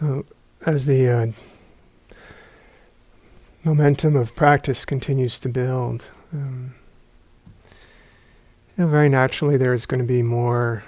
[0.00, 0.24] So,
[0.66, 1.26] as the uh,
[3.62, 6.74] momentum of practice continues to build, um,
[8.76, 10.82] you know, very naturally there's going to be more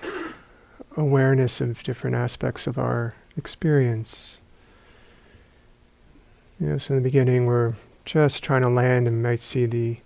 [0.96, 4.38] awareness of different aspects of our experience.
[6.58, 9.98] You know, so in the beginning we're just trying to land and might see the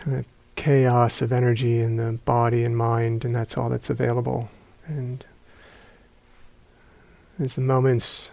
[0.00, 0.26] kind of
[0.56, 4.50] chaos of energy in the body and mind, and that's all that's available.
[4.86, 5.24] And
[7.38, 8.30] as the moments,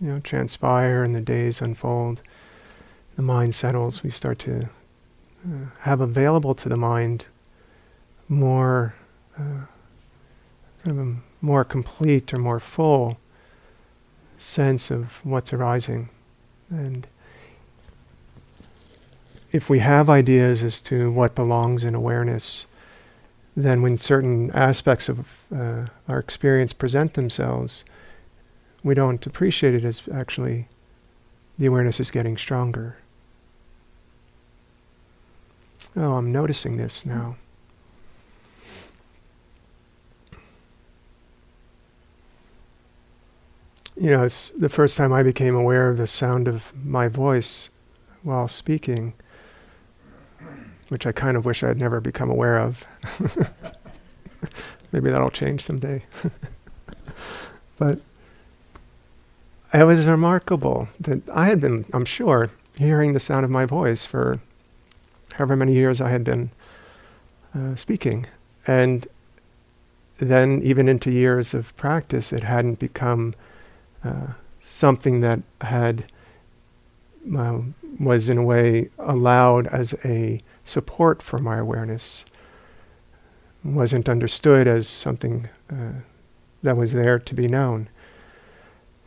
[0.00, 2.22] you know, transpire and the days unfold,
[3.16, 4.02] the mind settles.
[4.02, 4.68] We start to
[5.46, 7.26] uh, have available to the mind
[8.28, 8.94] more,
[9.38, 9.66] uh,
[10.84, 13.18] kind of a more complete or more full
[14.38, 16.08] sense of what's arising,
[16.70, 17.06] and
[19.50, 22.66] if we have ideas as to what belongs in awareness,
[23.56, 27.84] then when certain aspects of uh, our experience present themselves,
[28.82, 30.68] we don't appreciate it as actually
[31.58, 32.96] the awareness is getting stronger.
[35.96, 37.18] Oh, I'm noticing this mm-hmm.
[37.18, 37.36] now.
[43.96, 47.68] You know, it's the first time I became aware of the sound of my voice
[48.22, 49.14] while speaking
[50.88, 52.86] which I kind of wish I'd never become aware of.
[54.92, 56.04] Maybe that'll change someday.
[57.78, 58.00] but
[59.72, 64.04] it was remarkable that I had been, I'm sure, hearing the sound of my voice
[64.04, 64.40] for
[65.34, 66.50] however many years I had been
[67.54, 68.26] uh, speaking.
[68.66, 69.06] And
[70.18, 73.34] then, even into years of practice, it hadn't become
[74.04, 74.28] uh,
[74.60, 76.04] something that had
[77.36, 77.58] uh,
[78.00, 82.24] was in a way allowed as a support for my awareness
[83.64, 85.92] wasn't understood as something uh,
[86.62, 87.88] that was there to be known.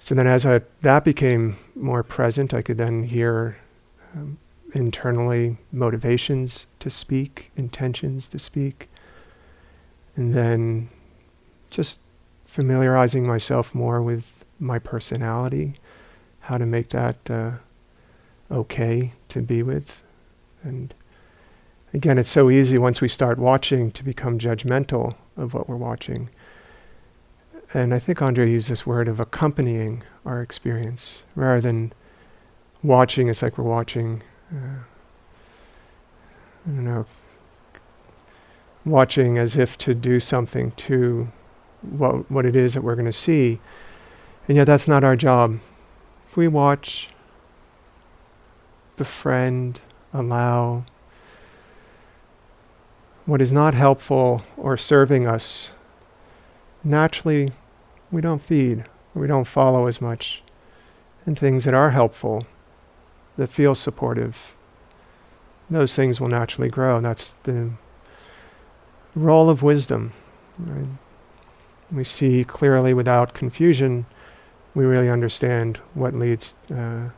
[0.03, 3.57] So then, as I, that became more present, I could then hear
[4.15, 4.39] um,
[4.73, 8.89] internally motivations to speak, intentions to speak,
[10.15, 10.89] and then
[11.69, 11.99] just
[12.45, 15.75] familiarizing myself more with my personality,
[16.41, 17.51] how to make that uh,
[18.49, 20.01] okay to be with,
[20.63, 20.95] and
[21.93, 26.29] Again, it's so easy once we start watching to become judgmental of what we're watching.
[27.73, 31.93] And I think Andrea used this word of accompanying our experience rather than
[32.83, 33.29] watching.
[33.29, 34.23] It's like we're watching,
[34.53, 34.83] uh,
[36.65, 37.05] I don't know,
[38.83, 41.29] watching as if to do something to
[41.81, 43.61] what, what it is that we're going to see.
[44.47, 45.59] And yet, that's not our job.
[46.29, 47.09] If we watch,
[48.97, 49.79] befriend,
[50.13, 50.83] allow,
[53.25, 55.71] what is not helpful or serving us,
[56.83, 57.51] naturally
[58.11, 60.43] we don't feed, we don't follow as much.
[61.25, 62.45] And things that are helpful,
[63.37, 64.55] that feel supportive,
[65.69, 66.97] those things will naturally grow.
[66.97, 67.71] And that's the
[69.15, 70.13] role of wisdom.
[70.57, 70.87] Right?
[71.91, 74.05] We see clearly without confusion,
[74.73, 77.09] we really understand what leads uh,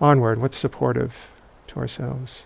[0.00, 1.30] onward, what's supportive
[1.68, 2.44] to ourselves.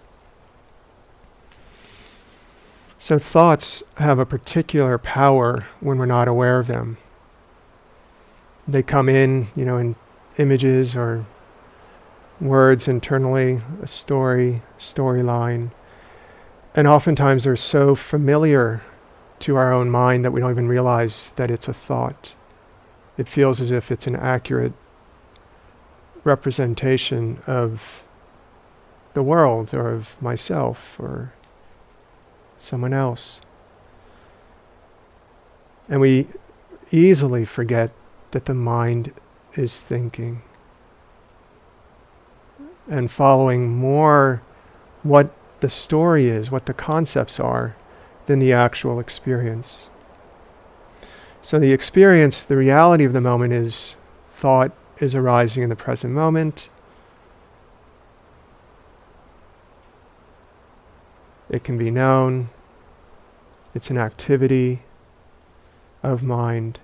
[2.99, 6.97] So thoughts have a particular power when we're not aware of them.
[8.67, 9.97] They come in, you know, in
[10.39, 11.27] images or
[12.41, 15.71] words internally, a story, storyline.
[16.75, 18.83] And oftentimes they're so familiar
[19.41, 22.35] to our own mind that we don't even realize that it's a thought.
[23.17, 24.73] It feels as if it's an accurate
[26.25, 28.03] representation of
[29.13, 31.33] the world or of myself or
[32.59, 33.41] someone else.
[35.89, 36.29] And we
[36.91, 37.93] easily forget
[38.35, 39.13] that the mind
[39.55, 40.43] is thinking
[42.91, 44.43] and following more
[45.05, 45.31] what
[45.61, 47.77] the story is, what the concepts are,
[48.27, 49.89] than the actual experience.
[51.43, 53.95] So the experience, the reality of the moment is
[54.35, 56.69] thought is arising in the present moment.
[61.49, 62.49] It can be known.
[63.77, 64.83] It's an activity
[66.03, 66.81] of mind.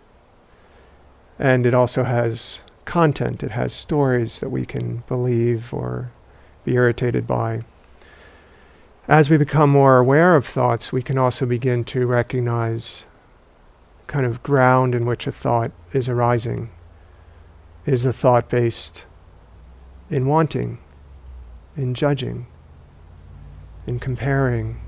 [1.41, 6.13] And it also has content, it has stories that we can believe or
[6.65, 7.65] be irritated by.
[9.09, 13.07] As we become more aware of thoughts, we can also begin to recognize
[14.07, 16.71] kind of ground in which a thought is arising.
[17.87, 19.05] Is the thought based
[20.11, 20.79] in wanting,
[21.77, 22.47] in judging?
[23.87, 24.81] in comparing?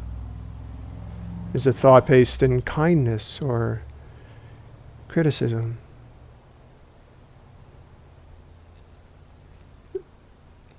[1.52, 3.82] Is the thought based in kindness or
[5.08, 5.78] criticism?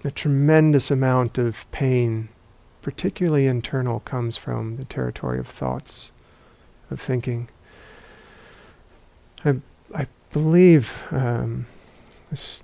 [0.03, 2.29] A tremendous amount of pain,
[2.81, 6.11] particularly internal, comes from the territory of thoughts,
[6.91, 7.47] of thinking.
[9.45, 9.55] I,
[9.95, 11.65] I believe um,
[12.29, 12.63] this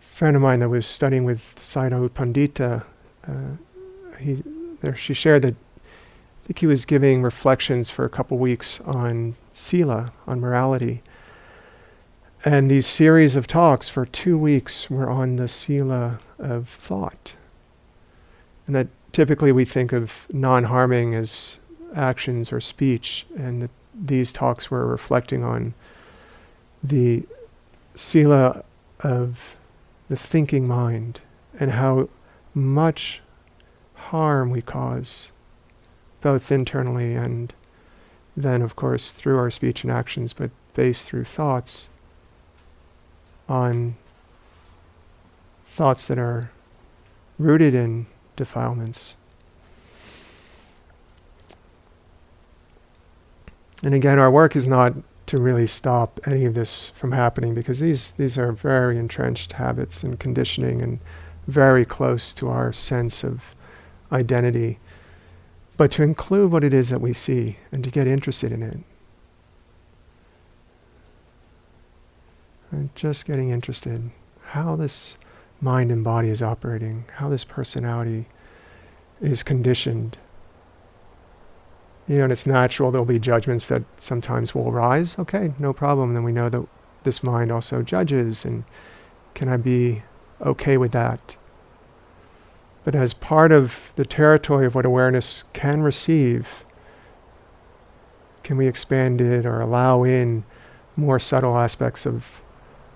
[0.00, 2.84] friend of mine that was studying with Sayadaw Pandita,
[3.26, 4.42] uh, he,
[4.80, 9.34] there, she shared that I think he was giving reflections for a couple weeks on
[9.52, 11.02] sila, on morality.
[12.46, 17.32] And these series of talks for two weeks were on the sila of thought.
[18.66, 21.58] And that typically we think of non harming as
[21.96, 25.72] actions or speech, and these talks were reflecting on
[26.82, 27.22] the
[27.96, 28.62] sila
[29.00, 29.56] of
[30.10, 31.20] the thinking mind
[31.58, 32.10] and how
[32.52, 33.22] much
[33.94, 35.30] harm we cause,
[36.20, 37.54] both internally and
[38.36, 41.88] then, of course, through our speech and actions, but based through thoughts
[43.48, 43.96] on
[45.66, 46.50] thoughts that are
[47.38, 48.06] rooted in
[48.36, 49.16] defilements.
[53.82, 54.94] And again, our work is not
[55.26, 60.02] to really stop any of this from happening because these, these are very entrenched habits
[60.02, 61.00] and conditioning and
[61.46, 63.54] very close to our sense of
[64.12, 64.78] identity.
[65.76, 68.78] But to include what it is that we see and to get interested in it.
[72.74, 74.12] And just getting interested in
[74.46, 75.16] how this
[75.60, 78.26] mind and body is operating, how this personality
[79.20, 80.18] is conditioned.
[82.08, 85.16] You know, and it's natural there'll be judgments that sometimes will arise.
[85.20, 86.14] Okay, no problem.
[86.14, 86.66] Then we know that
[87.04, 88.64] this mind also judges, and
[89.34, 90.02] can I be
[90.40, 91.36] okay with that?
[92.82, 96.64] But as part of the territory of what awareness can receive,
[98.42, 100.44] can we expand it or allow in
[100.96, 102.42] more subtle aspects of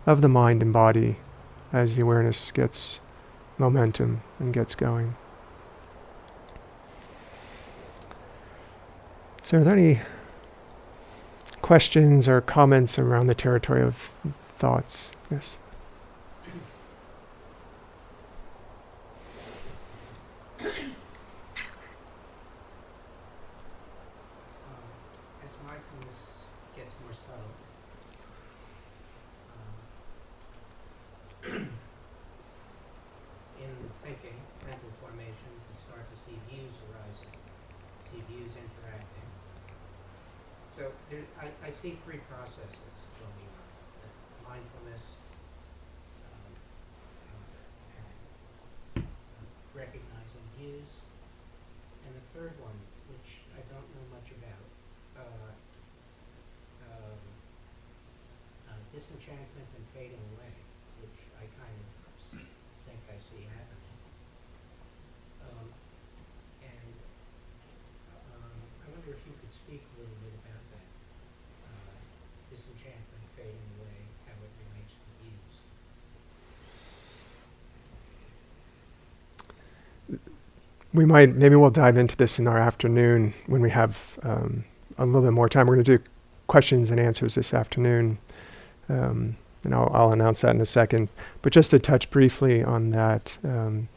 [0.07, 1.17] of the mind and body
[1.73, 3.01] as the awareness gets
[3.59, 5.17] momentum and gets going.
[9.43, 10.01] So, are there any
[11.63, 14.11] questions or comments around the territory of
[14.59, 15.13] thoughts?
[15.31, 15.59] Yes.
[34.09, 37.29] thinking, mental formations, and start to see views arising,
[38.09, 39.29] see views interacting.
[40.73, 43.69] So there, I, I see three processes going on
[44.49, 45.05] mindfulness,
[46.25, 46.53] um,
[49.77, 50.89] recognizing views,
[52.09, 52.81] and the third one,
[53.13, 54.69] which I don't know much about.
[55.21, 55.53] Uh,
[56.89, 57.21] um,
[58.73, 60.57] uh, disenchantment and fading away,
[61.05, 62.41] which I kind of
[62.89, 63.78] think I see happening.
[69.29, 70.89] We could speak a little bit about that.
[71.69, 71.93] Uh
[72.49, 75.29] disenchantment fade in a way how it remains to be
[80.09, 80.39] a little bit of
[80.93, 84.65] we might maybe we'll dive into this in our afternoon when we have um,
[84.97, 85.67] a little bit more time.
[85.67, 86.05] We're going to do
[86.47, 88.19] questions and answers this afternoon,
[88.89, 91.09] um, and I'll, I'll, announce that in a second.
[91.43, 93.89] But just to touch briefly on that, um,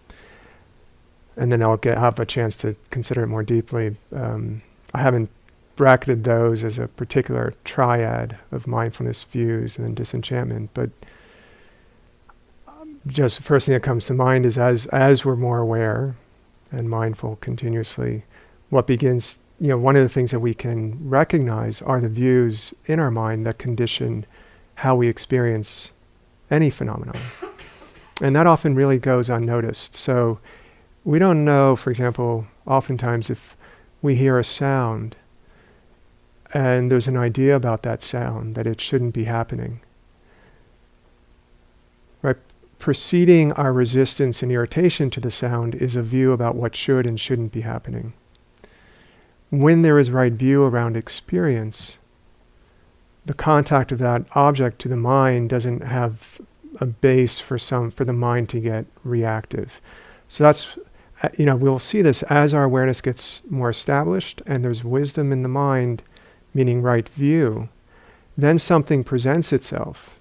[1.38, 3.96] and then I'll get have a chance to consider it more deeply.
[4.13, 4.62] Um,
[4.93, 5.29] I haven't
[5.75, 10.89] bracketed those as a particular triad of mindfulness views and disenchantment, but
[12.67, 16.15] um, just the first thing that comes to mind is as as we're more aware
[16.71, 18.24] and mindful continuously,
[18.69, 22.74] what begins, you know, one of the things that we can recognize are the views
[22.86, 24.25] in our mind that condition
[24.75, 25.91] how we experience
[26.50, 27.17] any phenomenon.
[28.21, 29.95] And that often really goes unnoticed.
[29.95, 30.39] So
[31.03, 33.55] we don't know, for example, oftentimes if
[34.01, 35.15] we hear a sound
[36.53, 39.79] and there's an idea about that sound that it shouldn't be happening.
[42.22, 42.38] Right?
[42.81, 47.20] preceding our resistance and irritation to the sound is a view about what should and
[47.20, 48.12] shouldn't be happening.
[49.51, 52.00] When there is right view around experience,
[53.24, 56.41] the contact of that object to the mind doesn't have
[56.79, 59.79] a base for some for the mind to get reactive.
[60.27, 60.79] So that's
[61.22, 65.32] Uh, you know we'll see this as our awareness gets more established and there's wisdom
[65.32, 66.04] in the mind,
[66.54, 67.70] meaning right view.
[68.38, 70.20] Then something presents itself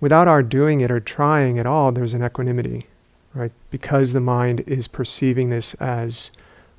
[0.00, 2.86] without our doing it or trying at all, there's an equanimity,
[3.34, 3.52] right?
[3.70, 6.30] Because the mind is perceiving this as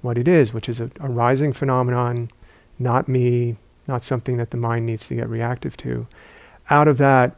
[0.02, 2.32] what it is, which is a, a rising phenomenon,
[2.78, 6.08] not me, not something that the mind needs to get reactive to.
[6.70, 7.36] Out of that,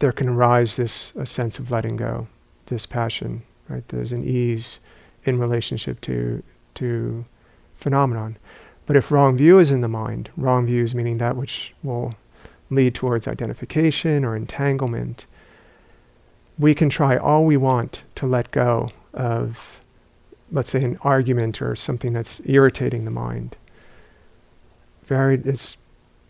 [0.00, 2.26] there can arise this a sense of letting go,
[2.66, 3.86] dispassion, right?
[3.88, 4.80] There's an ease
[5.24, 6.42] in relationship to
[6.74, 7.24] to
[7.76, 8.36] phenomenon.
[8.86, 12.14] But if wrong view is in the mind, wrong views meaning that which will
[12.70, 15.26] lead towards identification or entanglement,
[16.58, 19.80] we can try all we want to let go of,
[20.50, 23.56] let's say, an argument or something that's irritating the mind.
[25.04, 25.76] Very, it's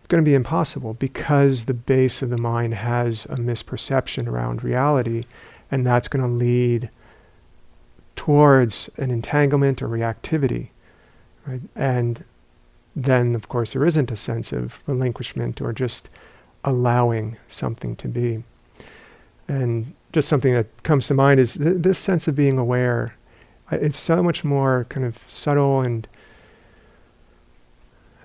[0.08, 5.24] going to be impossible because the base of the mind has a misperception around reality,
[5.70, 6.90] and that's going to lead
[8.24, 10.68] towards an entanglement or reactivity.
[11.46, 11.60] Right?
[11.76, 12.24] And
[12.96, 16.08] then, of course, there isn't a sense of relinquishment or just
[16.64, 18.42] allowing something to be.
[19.46, 23.14] And just something that comes to mind is th- this sense of being aware.
[23.70, 26.08] It's so much more kind of subtle and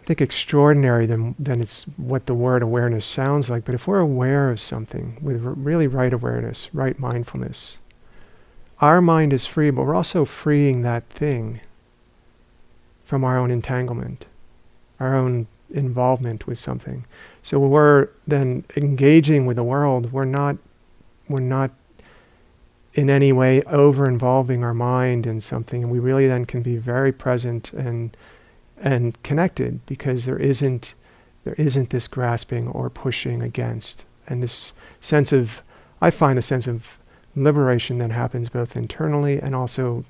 [0.01, 3.65] I think extraordinary than than it's what the word awareness sounds like.
[3.65, 7.79] But if we're aware of something with really right awareness, right mindfulness,
[8.81, 11.61] our mind is free, but we're also freeing that thing
[13.03, 14.27] from our own entanglement,
[14.99, 17.05] our own involvement with something.
[17.41, 20.11] So we're then engaging with the world.
[20.11, 20.57] We're not
[21.27, 21.71] we're not
[22.93, 26.75] in any way over involving our mind in something and we really then can be
[26.75, 28.15] very present and
[28.77, 30.93] and connected because there isn't
[31.43, 35.63] there isn't this grasping or pushing against and this sense of
[35.99, 36.98] I find a sense of
[37.35, 40.03] liberation that happens both internally and also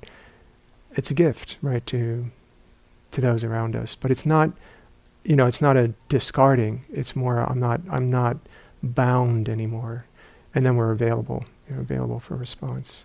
[0.96, 2.30] it's a gift right to
[3.10, 4.50] to those around us but it's not
[5.24, 8.38] you know it's not a discarding it's more I'm not I'm not
[8.82, 10.06] bound anymore
[10.54, 13.04] and then we're available, you know, available for response.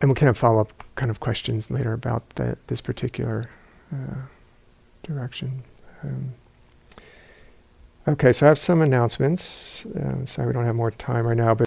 [0.00, 3.50] And we can have follow up kind of questions later about the, this particular
[3.92, 4.22] uh,
[5.02, 5.62] direction.
[6.02, 6.34] Um,
[8.06, 9.84] okay, so I have some announcements.
[9.96, 11.60] Um, sorry, we don't have more time right now, but